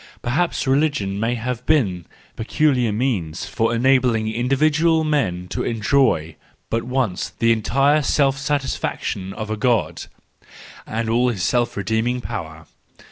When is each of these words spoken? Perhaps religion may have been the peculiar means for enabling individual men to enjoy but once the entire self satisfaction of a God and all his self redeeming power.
Perhaps 0.23 0.65
religion 0.65 1.19
may 1.19 1.35
have 1.35 1.63
been 1.67 2.07
the 2.35 2.43
peculiar 2.43 2.91
means 2.91 3.45
for 3.45 3.71
enabling 3.71 4.29
individual 4.33 5.03
men 5.03 5.47
to 5.49 5.61
enjoy 5.61 6.37
but 6.71 6.81
once 6.81 7.29
the 7.37 7.51
entire 7.51 8.01
self 8.01 8.35
satisfaction 8.35 9.31
of 9.31 9.51
a 9.51 9.57
God 9.57 10.05
and 10.87 11.07
all 11.07 11.29
his 11.29 11.43
self 11.43 11.77
redeeming 11.77 12.19
power. 12.19 12.65